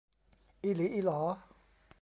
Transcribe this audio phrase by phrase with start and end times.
[0.63, 1.19] อิหลีอิหลอ